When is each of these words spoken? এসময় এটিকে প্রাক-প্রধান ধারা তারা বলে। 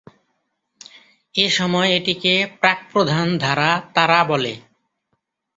এসময় 1.35 1.89
এটিকে 1.91 2.33
প্রাক-প্রধান 2.59 3.27
ধারা 3.37 3.71
তারা 3.93 4.19
বলে। 4.23 4.53